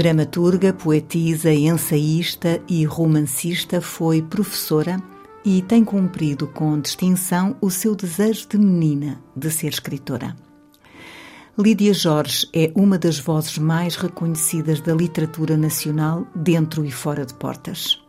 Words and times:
Dramaturga, 0.00 0.72
poetisa, 0.72 1.52
ensaísta 1.52 2.62
e 2.66 2.86
romancista, 2.86 3.82
foi 3.82 4.22
professora 4.22 4.96
e 5.44 5.60
tem 5.60 5.84
cumprido 5.84 6.46
com 6.46 6.80
distinção 6.80 7.54
o 7.60 7.70
seu 7.70 7.94
desejo 7.94 8.48
de 8.48 8.56
menina 8.56 9.22
de 9.36 9.50
ser 9.50 9.68
escritora. 9.68 10.34
Lídia 11.58 11.92
Jorge 11.92 12.48
é 12.54 12.72
uma 12.74 12.96
das 12.96 13.18
vozes 13.18 13.58
mais 13.58 13.94
reconhecidas 13.96 14.80
da 14.80 14.94
literatura 14.94 15.54
nacional 15.54 16.26
dentro 16.34 16.82
e 16.86 16.90
fora 16.90 17.26
de 17.26 17.34
portas. 17.34 18.02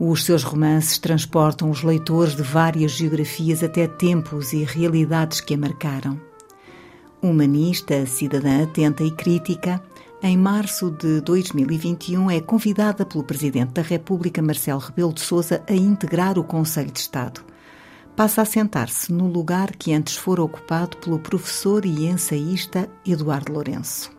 Os 0.00 0.24
seus 0.24 0.42
romances 0.42 0.98
transportam 0.98 1.70
os 1.70 1.84
leitores 1.84 2.34
de 2.34 2.42
várias 2.42 2.90
geografias 2.90 3.62
até 3.62 3.86
tempos 3.86 4.52
e 4.52 4.64
realidades 4.64 5.40
que 5.40 5.54
a 5.54 5.56
marcaram. 5.56 6.20
Humanista, 7.22 8.04
cidadã 8.06 8.64
atenta 8.64 9.04
e 9.04 9.10
crítica, 9.12 9.80
em 10.22 10.36
março 10.36 10.88
de 10.88 11.20
2021, 11.20 12.30
é 12.30 12.40
convidada 12.40 13.04
pelo 13.04 13.24
Presidente 13.24 13.72
da 13.72 13.82
República, 13.82 14.40
Marcelo 14.40 14.78
Rebelo 14.78 15.12
de 15.12 15.20
Sousa, 15.20 15.64
a 15.68 15.72
integrar 15.72 16.38
o 16.38 16.44
Conselho 16.44 16.92
de 16.92 17.00
Estado. 17.00 17.40
Passa 18.14 18.42
a 18.42 18.44
sentar-se 18.44 19.12
no 19.12 19.26
lugar 19.26 19.74
que 19.74 19.92
antes 19.92 20.16
fora 20.16 20.40
ocupado 20.40 20.96
pelo 20.98 21.18
professor 21.18 21.84
e 21.84 22.06
ensaísta 22.06 22.88
Eduardo 23.04 23.52
Lourenço. 23.52 24.12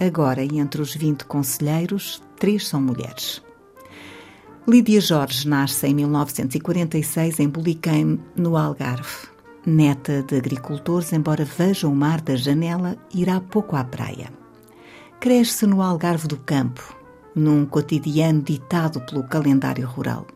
Agora, 0.00 0.42
entre 0.42 0.82
os 0.82 0.96
20 0.96 1.24
conselheiros, 1.26 2.20
três 2.40 2.66
são 2.66 2.82
mulheres. 2.82 3.40
Lídia 4.66 5.00
Jorge 5.00 5.48
nasce 5.48 5.86
em 5.86 5.94
1946 5.94 7.38
em 7.38 7.48
Buliquém, 7.48 8.18
no 8.34 8.56
Algarve. 8.56 9.28
Neta 9.64 10.24
de 10.24 10.36
agricultores, 10.36 11.12
embora 11.12 11.44
veja 11.44 11.86
o 11.86 11.94
mar 11.94 12.20
da 12.20 12.34
janela, 12.34 12.96
irá 13.14 13.40
pouco 13.40 13.76
à 13.76 13.84
praia 13.84 14.28
cresce 15.20 15.66
no 15.66 15.82
Algarve 15.82 16.28
do 16.28 16.36
Campo, 16.36 16.94
num 17.34 17.64
cotidiano 17.64 18.42
ditado 18.42 19.00
pelo 19.00 19.24
calendário 19.24 19.86
rural. 19.86 20.26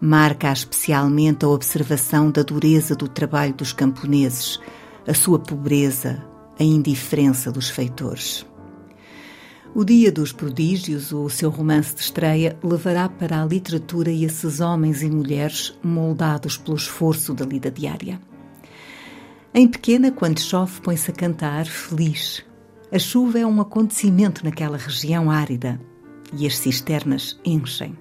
Marca 0.00 0.52
especialmente 0.52 1.44
a 1.44 1.48
observação 1.48 2.30
da 2.30 2.42
dureza 2.42 2.94
do 2.94 3.08
trabalho 3.08 3.54
dos 3.54 3.72
camponeses, 3.72 4.60
a 5.06 5.14
sua 5.14 5.38
pobreza, 5.38 6.22
a 6.58 6.62
indiferença 6.62 7.50
dos 7.50 7.70
feitores. 7.70 8.46
O 9.74 9.84
Dia 9.84 10.10
dos 10.12 10.32
Prodígios, 10.32 11.12
o 11.12 11.28
seu 11.28 11.50
romance 11.50 11.94
de 11.94 12.00
estreia, 12.00 12.58
levará 12.62 13.08
para 13.08 13.42
a 13.42 13.46
literatura 13.46 14.10
esses 14.10 14.60
homens 14.60 15.02
e 15.02 15.10
mulheres 15.10 15.76
moldados 15.82 16.56
pelo 16.56 16.76
esforço 16.76 17.34
da 17.34 17.44
lida 17.44 17.70
diária. 17.70 18.20
Em 19.52 19.66
pequena, 19.66 20.10
quando 20.10 20.40
chove, 20.40 20.80
põe-se 20.80 21.10
a 21.10 21.14
cantar, 21.14 21.66
feliz, 21.66 22.44
a 22.90 22.98
chuva 22.98 23.40
é 23.40 23.46
um 23.46 23.60
acontecimento 23.60 24.44
naquela 24.44 24.76
região 24.76 25.30
árida 25.30 25.80
e 26.32 26.46
as 26.46 26.56
cisternas 26.56 27.38
enchem. 27.44 27.96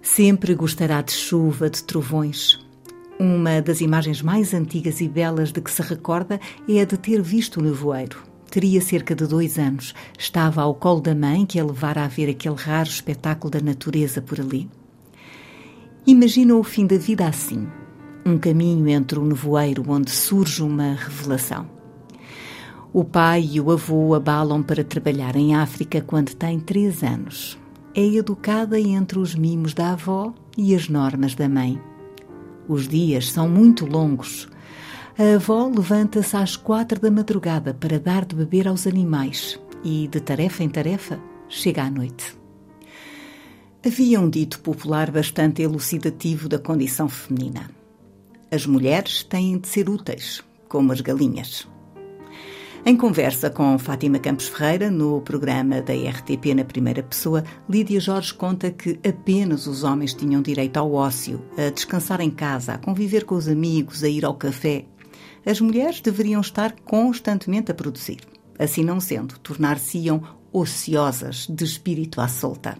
Sempre 0.00 0.54
gostará 0.54 1.02
de 1.02 1.12
chuva, 1.12 1.68
de 1.68 1.82
trovões. 1.82 2.64
Uma 3.18 3.60
das 3.60 3.80
imagens 3.80 4.22
mais 4.22 4.54
antigas 4.54 5.00
e 5.00 5.08
belas 5.08 5.52
de 5.52 5.60
que 5.60 5.70
se 5.70 5.82
recorda 5.82 6.40
é 6.68 6.80
a 6.80 6.84
de 6.84 6.96
ter 6.96 7.20
visto 7.22 7.60
o 7.60 7.62
nevoeiro. 7.62 8.22
Teria 8.50 8.80
cerca 8.80 9.14
de 9.14 9.26
dois 9.26 9.58
anos. 9.58 9.94
Estava 10.18 10.62
ao 10.62 10.74
colo 10.74 11.00
da 11.00 11.14
mãe 11.14 11.44
que 11.44 11.60
a 11.60 11.64
levara 11.64 12.04
a 12.04 12.08
ver 12.08 12.30
aquele 12.30 12.56
raro 12.56 12.88
espetáculo 12.88 13.50
da 13.50 13.60
natureza 13.60 14.22
por 14.22 14.40
ali. 14.40 14.68
Imagina 16.06 16.54
o 16.54 16.62
fim 16.62 16.86
da 16.86 16.96
vida 16.96 17.26
assim: 17.26 17.66
um 18.24 18.38
caminho 18.38 18.88
entre 18.88 19.18
o 19.18 19.24
nevoeiro 19.24 19.84
onde 19.88 20.10
surge 20.10 20.62
uma 20.62 20.94
revelação. 20.94 21.73
O 22.96 23.02
pai 23.02 23.50
e 23.54 23.60
o 23.60 23.72
avô 23.72 24.14
abalam 24.14 24.62
para 24.62 24.84
trabalhar 24.84 25.34
em 25.34 25.52
África 25.52 26.00
quando 26.00 26.32
tem 26.32 26.60
três 26.60 27.02
anos. 27.02 27.58
É 27.92 28.06
educada 28.06 28.78
entre 28.78 29.18
os 29.18 29.34
mimos 29.34 29.74
da 29.74 29.94
avó 29.94 30.32
e 30.56 30.76
as 30.76 30.88
normas 30.88 31.34
da 31.34 31.48
mãe. 31.48 31.82
Os 32.68 32.86
dias 32.86 33.32
são 33.32 33.48
muito 33.48 33.84
longos. 33.84 34.48
A 35.18 35.34
avó 35.34 35.66
levanta-se 35.66 36.36
às 36.36 36.54
quatro 36.54 37.00
da 37.00 37.10
madrugada 37.10 37.74
para 37.74 37.98
dar 37.98 38.24
de 38.24 38.36
beber 38.36 38.68
aos 38.68 38.86
animais 38.86 39.58
e, 39.82 40.06
de 40.06 40.20
tarefa 40.20 40.62
em 40.62 40.68
tarefa, 40.68 41.18
chega 41.48 41.82
à 41.82 41.90
noite. 41.90 42.38
Havia 43.84 44.20
um 44.20 44.30
dito 44.30 44.60
popular 44.60 45.10
bastante 45.10 45.62
elucidativo 45.62 46.48
da 46.48 46.60
condição 46.60 47.08
feminina. 47.08 47.68
As 48.52 48.64
mulheres 48.66 49.24
têm 49.24 49.58
de 49.58 49.66
ser 49.66 49.90
úteis, 49.90 50.44
como 50.68 50.92
as 50.92 51.00
galinhas. 51.00 51.73
Em 52.86 52.94
conversa 52.98 53.48
com 53.48 53.78
Fátima 53.78 54.18
Campos 54.18 54.46
Ferreira, 54.46 54.90
no 54.90 55.22
programa 55.22 55.80
da 55.80 55.94
RTP 55.94 56.54
na 56.54 56.66
primeira 56.66 57.02
pessoa, 57.02 57.42
Lídia 57.66 57.98
Jorge 57.98 58.34
conta 58.34 58.70
que 58.70 59.00
apenas 59.08 59.66
os 59.66 59.82
homens 59.82 60.12
tinham 60.12 60.42
direito 60.42 60.76
ao 60.76 60.92
ócio, 60.92 61.42
a 61.56 61.70
descansar 61.70 62.20
em 62.20 62.28
casa, 62.28 62.74
a 62.74 62.78
conviver 62.78 63.24
com 63.24 63.36
os 63.36 63.48
amigos, 63.48 64.04
a 64.04 64.08
ir 64.08 64.22
ao 64.22 64.34
café. 64.34 64.84
As 65.46 65.62
mulheres 65.62 66.02
deveriam 66.02 66.42
estar 66.42 66.72
constantemente 66.84 67.70
a 67.70 67.74
produzir. 67.74 68.18
Assim 68.58 68.84
não 68.84 69.00
sendo, 69.00 69.38
tornar-se-iam 69.38 70.22
ociosas, 70.52 71.46
de 71.48 71.64
espírito 71.64 72.20
à 72.20 72.28
solta. 72.28 72.76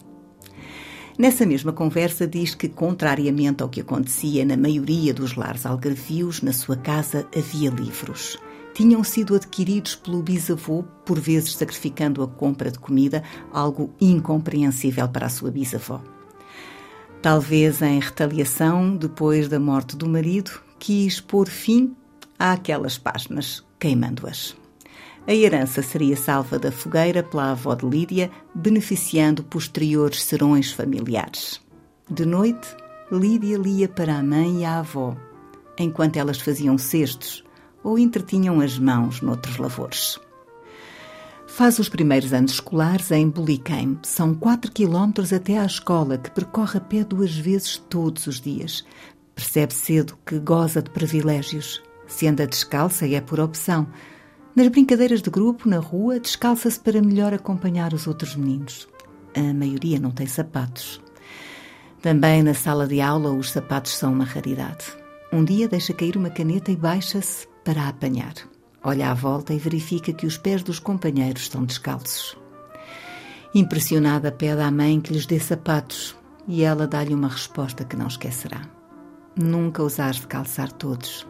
Nessa 1.17 1.47
mesma 1.47 1.73
conversa 1.73 2.27
diz 2.27 2.53
que, 2.53 2.69
contrariamente 2.69 3.63
ao 3.63 3.69
que 3.69 3.81
acontecia 3.81 4.45
na 4.45 4.55
maioria 4.55 5.15
dos 5.15 5.33
lares 5.33 5.65
algarvios, 5.65 6.43
na 6.43 6.53
sua 6.53 6.77
casa 6.77 7.27
havia 7.35 7.71
livros 7.71 8.37
tinham 8.75 9.01
sido 9.05 9.35
adquiridos 9.35 9.95
pelo 9.95 10.21
bisavô, 10.21 10.83
por 11.05 11.17
vezes 11.17 11.55
sacrificando 11.55 12.21
a 12.21 12.27
compra 12.27 12.69
de 12.69 12.77
comida, 12.77 13.23
algo 13.51 13.89
incompreensível 14.01 15.07
para 15.07 15.27
a 15.27 15.29
sua 15.29 15.49
bisavó. 15.49 16.01
Talvez 17.21 17.81
em 17.81 17.99
retaliação, 17.99 18.97
depois 18.97 19.47
da 19.47 19.59
morte 19.61 19.95
do 19.95 20.07
marido, 20.09 20.51
quis 20.77 21.21
pôr 21.21 21.47
fim 21.47 21.95
àquelas 22.37 22.97
páginas, 22.97 23.65
queimando-as. 23.79 24.55
A 25.25 25.33
herança 25.33 25.81
seria 25.81 26.17
salva 26.17 26.59
da 26.59 26.71
fogueira 26.71 27.23
pela 27.23 27.51
avó 27.51 27.73
de 27.75 27.85
Lídia, 27.85 28.29
beneficiando 28.53 29.41
posteriores 29.41 30.21
serões 30.21 30.73
familiares. 30.73 31.61
De 32.11 32.25
noite, 32.25 32.67
Lídia 33.09 33.57
lia 33.57 33.87
para 33.87 34.17
a 34.17 34.23
mãe 34.23 34.61
e 34.61 34.65
a 34.65 34.79
avó, 34.79 35.15
enquanto 35.79 36.17
elas 36.17 36.41
faziam 36.41 36.77
cestos, 36.77 37.44
ou 37.85 37.99
entretinham 37.99 38.59
as 38.59 38.79
mãos 38.79 39.21
noutros 39.21 39.57
lavores. 39.57 40.19
Faz 41.45 41.77
os 41.77 41.87
primeiros 41.87 42.33
anos 42.33 42.53
escolares 42.53 43.11
em 43.11 43.29
Buliquém. 43.29 43.97
São 44.01 44.33
quatro 44.33 44.71
quilómetros 44.71 45.31
até 45.31 45.59
à 45.59 45.65
escola, 45.65 46.17
que 46.17 46.31
percorre 46.31 46.79
a 46.79 46.81
pé 46.81 47.03
duas 47.03 47.37
vezes 47.37 47.77
todos 47.77 48.25
os 48.25 48.41
dias. 48.41 48.83
Percebe 49.35 49.73
cedo 49.73 50.17
que 50.25 50.39
goza 50.39 50.81
de 50.81 50.89
privilégios. 50.89 51.81
Se 52.07 52.27
anda 52.27 52.47
descalça, 52.47 53.07
é 53.07 53.21
por 53.21 53.39
opção. 53.39 53.87
Nas 54.55 54.67
brincadeiras 54.67 55.21
de 55.21 55.29
grupo, 55.29 55.69
na 55.69 55.77
rua, 55.77 56.19
descalça-se 56.19 56.79
para 56.79 57.01
melhor 57.01 57.33
acompanhar 57.33 57.93
os 57.93 58.07
outros 58.07 58.35
meninos. 58.35 58.87
A 59.35 59.53
maioria 59.53 59.99
não 59.99 60.11
tem 60.11 60.25
sapatos. 60.25 60.99
Também 62.01 62.41
na 62.41 62.53
sala 62.53 62.87
de 62.87 62.99
aula, 62.99 63.31
os 63.31 63.51
sapatos 63.51 63.93
são 63.93 64.11
uma 64.11 64.25
raridade. 64.25 64.85
Um 65.31 65.43
dia 65.43 65.67
deixa 65.67 65.93
cair 65.93 66.17
uma 66.17 66.29
caneta 66.29 66.71
e 66.71 66.75
baixa-se 66.75 67.47
para 67.65 67.89
apanhar. 67.89 68.35
Olha 68.83 69.09
à 69.09 69.13
volta 69.15 69.51
e 69.51 69.57
verifica 69.57 70.13
que 70.13 70.27
os 70.27 70.37
pés 70.37 70.61
dos 70.61 70.77
companheiros 70.77 71.41
estão 71.41 71.65
descalços. 71.65 72.37
Impressionada, 73.53 74.31
pede 74.31 74.61
à 74.61 74.69
mãe 74.69 75.01
que 75.01 75.11
lhes 75.11 75.25
dê 75.25 75.39
sapatos 75.39 76.15
e 76.47 76.63
ela 76.63 76.85
dá-lhe 76.85 77.13
uma 77.13 77.27
resposta 77.27 77.83
que 77.83 77.97
não 77.97 78.07
esquecerá. 78.07 78.61
Nunca 79.35 79.81
os 79.81 79.95
de 79.95 80.27
calçar 80.27 80.71
todos. 80.71 81.27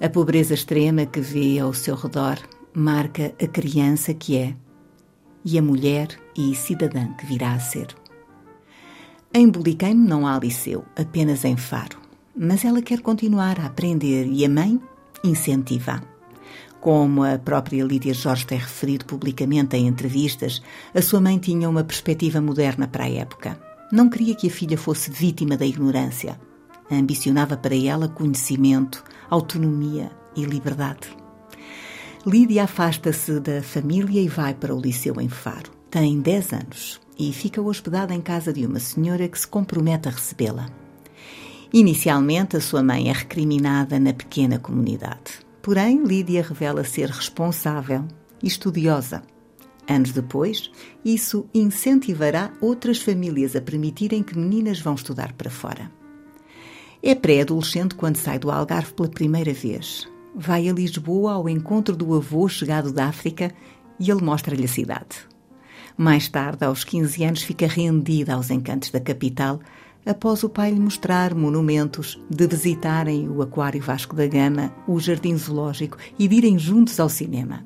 A 0.00 0.08
pobreza 0.08 0.54
extrema 0.54 1.06
que 1.06 1.20
vê 1.20 1.60
ao 1.60 1.72
seu 1.72 1.94
redor 1.94 2.38
marca 2.74 3.32
a 3.40 3.46
criança 3.46 4.12
que 4.12 4.36
é 4.36 4.56
e 5.44 5.56
a 5.56 5.62
mulher 5.62 6.08
e 6.36 6.54
cidadã 6.54 7.12
que 7.14 7.26
virá 7.26 7.52
a 7.52 7.60
ser. 7.60 7.86
Em 9.32 9.48
Buliquém 9.48 9.94
não 9.94 10.26
há 10.26 10.38
liceu, 10.38 10.84
apenas 10.96 11.44
em 11.44 11.56
Faro 11.56 11.99
mas 12.42 12.64
ela 12.64 12.80
quer 12.80 13.02
continuar 13.02 13.60
a 13.60 13.66
aprender 13.66 14.26
e 14.26 14.46
a 14.46 14.48
mãe 14.48 14.80
incentiva. 15.22 16.02
Como 16.80 17.22
a 17.22 17.38
própria 17.38 17.84
Lídia 17.84 18.14
Jorge 18.14 18.46
tem 18.46 18.56
referido 18.56 19.04
publicamente 19.04 19.76
em 19.76 19.86
entrevistas, 19.86 20.62
a 20.94 21.02
sua 21.02 21.20
mãe 21.20 21.38
tinha 21.38 21.68
uma 21.68 21.84
perspectiva 21.84 22.40
moderna 22.40 22.88
para 22.88 23.04
a 23.04 23.10
época. 23.10 23.60
Não 23.92 24.08
queria 24.08 24.34
que 24.34 24.46
a 24.46 24.50
filha 24.50 24.78
fosse 24.78 25.10
vítima 25.10 25.54
da 25.58 25.66
ignorância. 25.66 26.40
Ambicionava 26.90 27.58
para 27.58 27.76
ela 27.76 28.08
conhecimento, 28.08 29.04
autonomia 29.28 30.10
e 30.34 30.42
liberdade. 30.42 31.14
Lídia 32.26 32.64
afasta-se 32.64 33.38
da 33.40 33.62
família 33.62 34.22
e 34.22 34.28
vai 34.28 34.54
para 34.54 34.74
o 34.74 34.80
liceu 34.80 35.20
em 35.20 35.28
Faro. 35.28 35.70
Tem 35.90 36.18
10 36.18 36.52
anos 36.54 37.00
e 37.18 37.32
fica 37.34 37.60
hospedada 37.60 38.14
em 38.14 38.20
casa 38.22 38.50
de 38.50 38.64
uma 38.64 38.80
senhora 38.80 39.28
que 39.28 39.38
se 39.38 39.46
compromete 39.46 40.08
a 40.08 40.12
recebê-la. 40.12 40.89
Inicialmente, 41.72 42.56
a 42.56 42.60
sua 42.60 42.82
mãe 42.82 43.10
é 43.10 43.12
recriminada 43.12 44.00
na 44.00 44.12
pequena 44.12 44.58
comunidade. 44.58 45.38
Porém, 45.62 46.02
Lídia 46.02 46.42
revela 46.42 46.82
ser 46.82 47.08
responsável 47.08 48.04
e 48.42 48.48
estudiosa. 48.48 49.22
Anos 49.88 50.10
depois, 50.10 50.70
isso 51.04 51.46
incentivará 51.54 52.52
outras 52.60 52.98
famílias 52.98 53.54
a 53.54 53.60
permitirem 53.60 54.22
que 54.22 54.36
meninas 54.36 54.80
vão 54.80 54.94
estudar 54.94 55.32
para 55.34 55.50
fora. 55.50 55.90
É 57.00 57.14
pré-adolescente 57.14 57.94
quando 57.94 58.16
sai 58.16 58.38
do 58.38 58.50
Algarve 58.50 58.92
pela 58.92 59.08
primeira 59.08 59.52
vez. 59.52 60.08
Vai 60.34 60.68
a 60.68 60.72
Lisboa 60.72 61.34
ao 61.34 61.48
encontro 61.48 61.94
do 61.94 62.14
avô 62.14 62.48
chegado 62.48 62.92
da 62.92 63.06
África 63.06 63.54
e 63.98 64.10
ele 64.10 64.22
mostra-lhe 64.22 64.64
a 64.64 64.68
cidade. 64.68 65.28
Mais 65.96 66.28
tarde, 66.28 66.64
aos 66.64 66.82
15 66.82 67.24
anos, 67.24 67.42
fica 67.42 67.66
rendida 67.66 68.34
aos 68.34 68.50
encantos 68.50 68.90
da 68.90 69.00
capital 69.00 69.60
após 70.04 70.42
o 70.42 70.48
pai 70.48 70.70
lhe 70.70 70.80
mostrar 70.80 71.34
monumentos, 71.34 72.18
de 72.28 72.46
visitarem 72.46 73.28
o 73.28 73.42
Aquário 73.42 73.82
Vasco 73.82 74.16
da 74.16 74.26
Gama, 74.26 74.72
o 74.86 74.98
Jardim 74.98 75.36
Zoológico 75.36 75.98
e 76.18 76.26
de 76.26 76.36
irem 76.36 76.58
juntos 76.58 76.98
ao 76.98 77.08
cinema. 77.08 77.64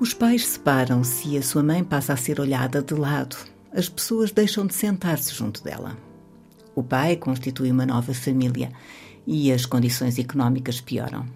Os 0.00 0.14
pais 0.14 0.46
separam-se 0.46 1.30
e 1.30 1.38
a 1.38 1.42
sua 1.42 1.62
mãe 1.62 1.82
passa 1.82 2.12
a 2.12 2.16
ser 2.16 2.40
olhada 2.40 2.80
de 2.80 2.94
lado. 2.94 3.36
As 3.72 3.88
pessoas 3.88 4.30
deixam 4.30 4.66
de 4.66 4.74
sentar-se 4.74 5.34
junto 5.34 5.62
dela. 5.62 5.96
O 6.74 6.82
pai 6.82 7.16
constitui 7.16 7.70
uma 7.70 7.84
nova 7.84 8.14
família 8.14 8.70
e 9.26 9.52
as 9.52 9.66
condições 9.66 10.18
económicas 10.18 10.80
pioram. 10.80 11.26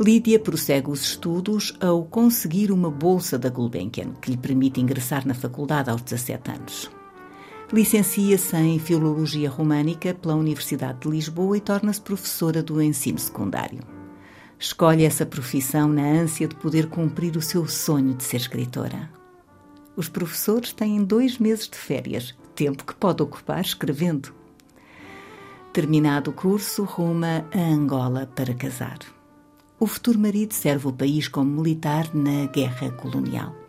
Lídia 0.00 0.40
prossegue 0.40 0.90
os 0.90 1.02
estudos 1.02 1.76
ao 1.78 2.04
conseguir 2.04 2.72
uma 2.72 2.90
bolsa 2.90 3.38
da 3.38 3.50
Gulbenkian, 3.50 4.14
que 4.20 4.30
lhe 4.30 4.38
permite 4.38 4.80
ingressar 4.80 5.26
na 5.26 5.34
faculdade 5.34 5.90
aos 5.90 6.00
17 6.00 6.50
anos. 6.50 7.01
Licencia-se 7.72 8.54
em 8.54 8.78
Filologia 8.78 9.48
Românica 9.48 10.12
pela 10.12 10.34
Universidade 10.34 11.00
de 11.00 11.08
Lisboa 11.08 11.56
e 11.56 11.60
torna-se 11.60 12.02
professora 12.02 12.62
do 12.62 12.82
ensino 12.82 13.18
secundário. 13.18 13.80
Escolhe 14.58 15.06
essa 15.06 15.24
profissão 15.24 15.88
na 15.88 16.02
ânsia 16.02 16.46
de 16.46 16.54
poder 16.54 16.88
cumprir 16.90 17.34
o 17.34 17.40
seu 17.40 17.66
sonho 17.66 18.12
de 18.12 18.24
ser 18.24 18.36
escritora. 18.36 19.08
Os 19.96 20.06
professores 20.06 20.70
têm 20.74 21.02
dois 21.02 21.38
meses 21.38 21.66
de 21.66 21.78
férias, 21.78 22.34
tempo 22.54 22.84
que 22.84 22.94
pode 22.94 23.22
ocupar 23.22 23.62
escrevendo. 23.62 24.34
Terminado 25.72 26.30
o 26.30 26.34
curso, 26.34 26.84
ruma 26.84 27.46
a 27.54 27.58
Angola 27.58 28.30
para 28.36 28.52
casar. 28.52 28.98
O 29.80 29.86
futuro 29.86 30.18
marido 30.18 30.52
serve 30.52 30.88
o 30.88 30.92
país 30.92 31.26
como 31.26 31.62
militar 31.62 32.14
na 32.14 32.44
guerra 32.52 32.90
colonial. 32.90 33.61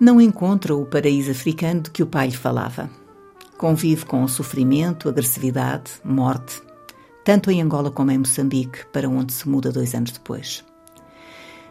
Não 0.00 0.20
encontra 0.20 0.74
o 0.74 0.84
paraíso 0.84 1.30
africano 1.30 1.82
de 1.82 1.90
que 1.90 2.02
o 2.02 2.06
pai 2.06 2.28
lhe 2.28 2.36
falava. 2.36 2.90
Convive 3.56 4.04
com 4.04 4.22
o 4.24 4.28
sofrimento, 4.28 5.08
agressividade, 5.08 5.92
morte, 6.04 6.60
tanto 7.24 7.50
em 7.50 7.62
Angola 7.62 7.90
como 7.90 8.10
em 8.10 8.18
Moçambique, 8.18 8.84
para 8.92 9.08
onde 9.08 9.32
se 9.32 9.48
muda 9.48 9.72
dois 9.72 9.94
anos 9.94 10.10
depois. 10.10 10.64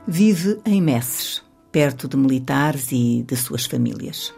Vive 0.08 0.60
em 0.66 0.82
Messes, 0.82 1.44
perto 1.72 2.08
de 2.08 2.18
militares 2.18 2.92
e 2.92 3.24
de 3.28 3.36
suas 3.36 3.66
famílias. 3.66 4.34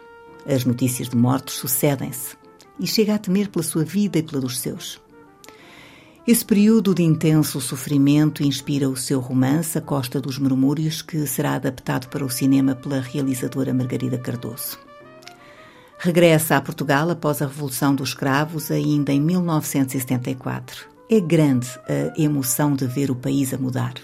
As 0.46 0.64
notícias 0.64 1.08
de 1.08 1.16
mortos 1.16 1.54
sucedem-se 1.54 2.36
e 2.78 2.86
chega 2.86 3.14
a 3.14 3.18
temer 3.18 3.48
pela 3.48 3.62
sua 3.62 3.84
vida 3.84 4.18
e 4.18 4.22
pela 4.22 4.40
dos 4.40 4.58
seus. 4.58 5.00
Esse 6.26 6.44
período 6.44 6.92
de 6.92 7.04
intenso 7.04 7.60
sofrimento 7.60 8.42
inspira 8.42 8.90
o 8.90 8.96
seu 8.96 9.20
romance 9.20 9.78
A 9.78 9.80
Costa 9.80 10.20
dos 10.20 10.40
Murmúrios, 10.40 11.00
que 11.00 11.24
será 11.24 11.54
adaptado 11.54 12.08
para 12.08 12.24
o 12.24 12.28
cinema 12.28 12.74
pela 12.74 12.98
realizadora 12.98 13.72
Margarida 13.72 14.18
Cardoso. 14.18 14.76
Regressa 15.96 16.56
a 16.56 16.60
Portugal 16.60 17.08
após 17.10 17.40
a 17.40 17.46
Revolução 17.46 17.94
dos 17.94 18.08
Escravos, 18.08 18.72
ainda 18.72 19.12
em 19.12 19.20
1974. 19.20 20.88
É 21.08 21.20
grande 21.20 21.68
a 21.88 22.20
emoção 22.20 22.74
de 22.74 22.88
ver 22.88 23.08
o 23.08 23.14
país 23.14 23.54
a 23.54 23.58
mudar. 23.58 23.94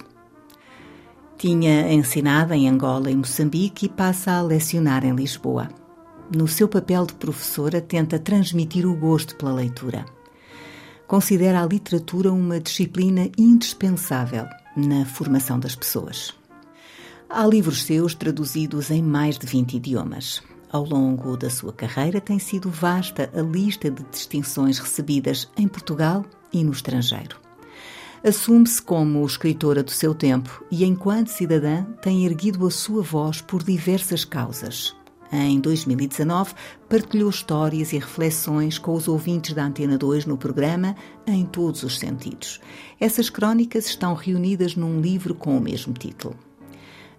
Tinha 1.37 1.93
ensinado 1.93 2.55
em 2.55 2.69
Angola 2.69 3.11
e 3.11 3.17
Moçambique 3.17 3.87
e 3.87 3.89
passa 3.89 4.31
a 4.31 4.43
lecionar 4.43 5.05
em 5.05 5.13
Lisboa. 5.13 5.71
No 6.33 6.47
seu 6.47 6.69
papel 6.69 7.05
de 7.05 7.15
professora, 7.15 7.81
tenta 7.81 8.17
transmitir 8.17 8.87
o 8.87 8.95
gosto 8.95 9.35
pela 9.35 9.53
leitura 9.53 10.07
considera 11.12 11.62
a 11.62 11.67
literatura 11.67 12.32
uma 12.32 12.59
disciplina 12.59 13.29
indispensável 13.37 14.47
na 14.75 15.05
formação 15.05 15.61
das 15.61 15.75
pessoas. 15.75 16.32
Há 17.29 17.47
livros 17.47 17.82
seus 17.82 18.14
traduzidos 18.14 18.91
em 18.91 19.03
mais 19.03 19.37
de 19.37 19.47
20 19.47 19.76
idiomas. 19.76 20.43
Ao 20.70 20.82
longo 20.82 21.37
da 21.37 21.50
sua 21.50 21.70
carreira, 21.70 22.19
tem 22.19 22.38
sido 22.38 22.70
vasta 22.70 23.29
a 23.35 23.43
lista 23.43 23.91
de 23.91 24.03
distinções 24.05 24.79
recebidas 24.79 25.47
em 25.55 25.69
Portugal 25.69 26.25
e 26.50 26.64
no 26.64 26.73
estrangeiro. 26.73 27.37
Assume-se 28.25 28.81
como 28.81 29.26
escritora 29.26 29.82
do 29.82 29.91
seu 29.91 30.14
tempo 30.14 30.64
e, 30.70 30.82
enquanto 30.82 31.29
cidadã, 31.29 31.85
tem 32.00 32.25
erguido 32.25 32.67
a 32.67 32.70
sua 32.70 33.03
voz 33.03 33.43
por 33.43 33.62
diversas 33.62 34.25
causas, 34.25 34.97
em 35.32 35.58
2019, 35.58 36.52
partilhou 36.88 37.31
histórias 37.31 37.93
e 37.93 37.99
reflexões 37.99 38.79
com 38.79 38.93
os 38.93 39.08
ouvintes 39.08 39.55
da 39.55 39.64
Antena 39.64 39.96
2 39.96 40.26
no 40.26 40.37
programa 40.37 40.94
Em 41.26 41.46
Todos 41.46 41.82
os 41.82 41.99
Sentidos. 41.99 42.61
Essas 43.00 43.31
crónicas 43.31 43.87
estão 43.87 44.12
reunidas 44.12 44.76
num 44.76 45.00
livro 45.00 45.34
com 45.34 45.56
o 45.56 45.61
mesmo 45.61 45.94
título. 45.94 46.37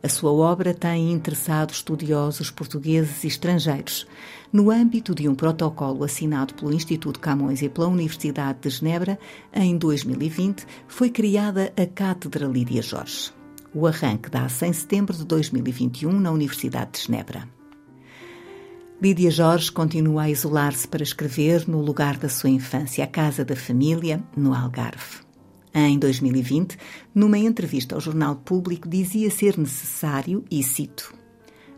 A 0.04 0.10
sua 0.10 0.34
obra 0.34 0.74
tem 0.74 1.14
interessado 1.14 1.72
estudiosos 1.72 2.52
portugueses 2.52 3.24
e 3.24 3.28
estrangeiros. 3.28 4.06
No 4.52 4.70
âmbito 4.70 5.16
de 5.16 5.30
um 5.30 5.34
protocolo 5.34 6.04
assinado 6.04 6.54
pelo 6.54 6.74
Instituto 6.74 7.22
Camões 7.22 7.62
e 7.62 7.70
pela 7.70 7.88
Universidade 7.88 8.60
de 8.62 8.70
Genebra, 8.70 9.18
em 9.54 9.78
2020, 9.78 10.66
foi 10.90 11.10
criada 11.10 11.72
a 11.78 11.86
Cátedra 11.86 12.46
Lídia 12.46 12.82
Jorge. 12.82 13.32
O 13.74 13.88
arranque 13.88 14.30
dá-se 14.30 14.66
em 14.68 14.74
setembro 14.74 15.16
de 15.16 15.24
2021 15.24 16.20
na 16.20 16.32
Universidade 16.32 16.92
de 16.92 17.06
Genebra. 17.08 17.48
Lídia 19.02 19.32
Jorge 19.32 19.72
continua 19.72 20.24
a 20.24 20.30
isolar-se 20.30 20.88
para 20.88 21.04
escrever 21.04 21.68
no 21.68 21.82
lugar 21.82 22.18
da 22.18 22.30
sua 22.30 22.50
infância, 22.50 23.04
a 23.04 23.08
casa 23.08 23.44
da 23.44 23.56
família, 23.56 24.24
no 24.36 24.54
Algarve. 24.54 25.24
Em 25.74 25.98
2020, 26.00 26.78
numa 27.14 27.38
entrevista 27.38 27.96
ao 27.96 28.02
Jornal 28.02 28.36
Público, 28.36 28.88
dizia 28.88 29.30
ser 29.30 29.58
necessário, 29.58 30.46
e 30.50 30.64
cito, 30.64 31.14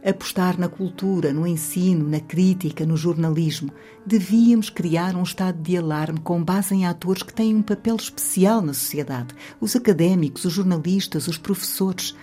apostar 0.05 0.60
na 0.60 0.67
cultura, 0.67 1.34
no 1.34 1.48
ensino, 1.48 2.07
na 2.07 2.19
crítica, 2.19 2.86
no 2.86 2.95
jornalismo. 2.95 3.72
Devíamos 4.05 4.69
criar 4.69 5.15
um 5.15 5.24
estado 5.24 5.60
de 5.62 5.77
alarme 5.77 6.19
com 6.19 6.43
base 6.43 6.75
em 6.75 6.86
atores 6.86 7.24
que 7.24 7.34
têm 7.34 7.55
um 7.55 7.63
papel 7.63 7.95
especial 7.95 8.62
na 8.62 8.74
sociedade: 8.74 9.34
os 9.60 9.75
académicos, 9.75 10.45
os 10.45 10.53
jornalistas, 10.53 11.27
os 11.27 11.38
professores. 11.38 12.15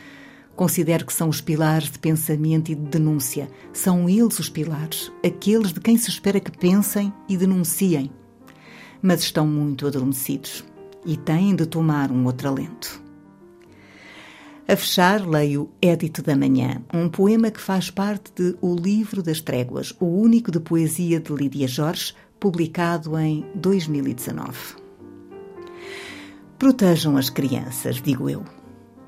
Considero 0.54 1.06
que 1.06 1.12
são 1.12 1.28
os 1.28 1.40
pilares 1.40 1.90
de 1.90 1.99
pensamento 1.99 2.71
e 2.71 2.75
de 2.75 2.82
denúncia. 2.82 3.49
São 3.73 4.09
eles 4.09 4.38
os 4.38 4.49
pilares, 4.49 5.11
aqueles 5.25 5.73
de 5.73 5.80
quem 5.80 5.97
se 5.97 6.11
espera 6.11 6.40
que 6.40 6.56
pensem 6.56 7.12
e 7.28 7.37
denunciem. 7.37 8.11
Mas 9.00 9.23
estão 9.23 9.47
muito 9.47 9.87
adormecidos 9.87 10.64
e 11.04 11.16
têm 11.16 11.56
de 11.56 11.66
tomar 11.66 12.11
um 12.11 12.26
outro 12.26 12.49
alento. 12.49 13.02
A 14.68 14.76
fechar, 14.76 15.26
leio 15.26 15.71
Édito 15.82 16.23
da 16.23 16.37
Manhã, 16.37 16.82
um 16.94 17.09
poema 17.09 17.50
que 17.50 17.61
faz 17.61 17.90
parte 17.90 18.30
de 18.35 18.56
O 18.61 18.75
Livro 18.75 19.23
das 19.23 19.40
Tréguas, 19.40 19.92
o 19.99 20.06
único 20.06 20.52
de 20.52 20.61
poesia 20.61 21.18
de 21.18 21.32
Lídia 21.32 21.66
Jorge, 21.66 22.14
publicado 22.38 23.18
em 23.18 23.44
2019. 23.54 24.76
Protejam 26.59 27.16
as 27.16 27.28
crianças, 27.28 28.00
digo 28.00 28.30
eu. 28.30 28.44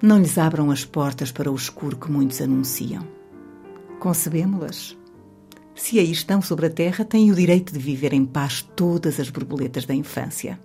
Não 0.04 0.18
lhes 0.18 0.36
abram 0.36 0.70
as 0.70 0.84
portas 0.84 1.32
para 1.32 1.50
o 1.50 1.54
escuro 1.54 1.96
que 1.96 2.12
muitos 2.12 2.38
anunciam. 2.42 3.08
Concebemos-las. 3.98 4.94
Se 5.74 5.98
aí 5.98 6.12
estão 6.12 6.42
sobre 6.42 6.66
a 6.66 6.70
terra, 6.70 7.06
têm 7.06 7.32
o 7.32 7.34
direito 7.34 7.72
de 7.72 7.78
viver 7.78 8.12
em 8.12 8.26
paz 8.26 8.60
todas 8.76 9.18
as 9.18 9.30
borboletas 9.30 9.86
da 9.86 9.94
infância. 9.94 10.60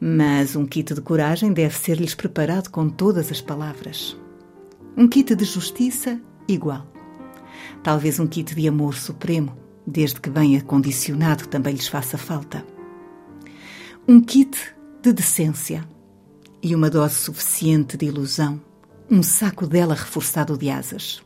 Mas 0.00 0.56
um 0.56 0.66
kit 0.66 0.94
de 0.94 1.00
coragem 1.00 1.52
deve 1.52 1.76
ser-lhes 1.78 2.12
preparado 2.12 2.70
com 2.70 2.88
todas 2.88 3.30
as 3.30 3.40
palavras. 3.40 4.18
Um 4.96 5.06
kit 5.06 5.32
de 5.36 5.44
justiça, 5.44 6.20
igual. 6.48 6.84
Talvez 7.84 8.18
um 8.18 8.26
kit 8.26 8.52
de 8.52 8.66
amor 8.66 8.96
supremo, 8.96 9.56
desde 9.86 10.20
que 10.20 10.28
bem 10.28 10.56
acondicionado 10.56 11.46
também 11.46 11.74
lhes 11.74 11.86
faça 11.86 12.18
falta. 12.18 12.66
Um 14.08 14.20
kit 14.20 14.74
de 15.00 15.12
decência 15.12 15.93
e 16.64 16.74
uma 16.74 16.88
dose 16.88 17.16
suficiente 17.16 17.94
de 17.94 18.06
ilusão, 18.06 18.58
um 19.10 19.22
saco 19.22 19.66
dela 19.66 19.94
reforçado 19.94 20.56
de 20.56 20.70
asas. 20.70 21.22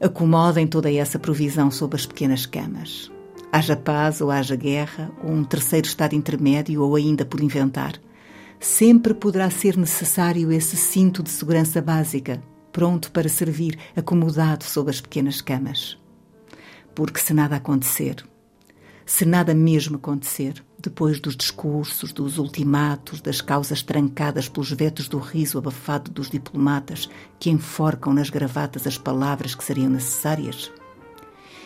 acomodem 0.00 0.66
toda 0.66 0.90
essa 0.90 1.18
provisão 1.18 1.70
sob 1.70 1.94
as 1.94 2.06
pequenas 2.06 2.46
camas. 2.46 3.10
Haja 3.52 3.76
paz 3.76 4.22
ou 4.22 4.30
haja 4.30 4.56
guerra, 4.56 5.10
ou 5.22 5.30
um 5.30 5.44
terceiro 5.44 5.86
estado 5.86 6.14
intermédio, 6.14 6.82
ou 6.82 6.96
ainda 6.96 7.26
por 7.26 7.42
inventar, 7.42 8.00
sempre 8.58 9.12
poderá 9.12 9.50
ser 9.50 9.76
necessário 9.76 10.50
esse 10.52 10.76
cinto 10.76 11.22
de 11.22 11.28
segurança 11.28 11.82
básica, 11.82 12.42
pronto 12.72 13.12
para 13.12 13.28
servir, 13.28 13.78
acomodado 13.94 14.64
sob 14.64 14.88
as 14.88 15.02
pequenas 15.02 15.42
camas. 15.42 15.98
Porque 16.94 17.20
se 17.20 17.34
nada 17.34 17.56
acontecer, 17.56 18.24
se 19.08 19.24
nada 19.24 19.54
mesmo 19.54 19.96
acontecer, 19.96 20.62
depois 20.78 21.18
dos 21.18 21.34
discursos, 21.34 22.12
dos 22.12 22.36
ultimatos, 22.36 23.22
das 23.22 23.40
causas 23.40 23.82
trancadas 23.82 24.50
pelos 24.50 24.70
vetos 24.70 25.08
do 25.08 25.18
riso 25.18 25.56
abafado 25.56 26.10
dos 26.10 26.28
diplomatas 26.28 27.08
que 27.40 27.48
enforcam 27.48 28.12
nas 28.12 28.28
gravatas 28.28 28.86
as 28.86 28.98
palavras 28.98 29.54
que 29.54 29.64
seriam 29.64 29.88
necessárias? 29.88 30.70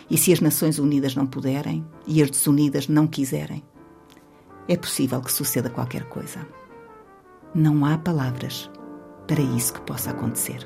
E 0.09 0.17
se 0.17 0.31
as 0.31 0.39
Nações 0.39 0.79
Unidas 0.79 1.15
não 1.15 1.27
puderem 1.27 1.85
e 2.07 2.23
as 2.23 2.29
desunidas 2.29 2.87
não 2.87 3.05
quiserem? 3.05 3.61
É 4.65 4.77
possível 4.77 5.19
que 5.19 5.31
suceda 5.31 5.69
qualquer 5.69 6.05
coisa. 6.05 6.47
Não 7.53 7.85
há 7.85 7.97
palavras 7.97 8.71
para 9.27 9.41
isso 9.41 9.73
que 9.73 9.81
possa 9.81 10.11
acontecer. 10.11 10.65